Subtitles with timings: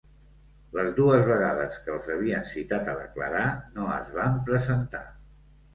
[0.77, 3.45] Les dues vegades que els havien citat a declarar
[3.79, 5.09] no es van presentar.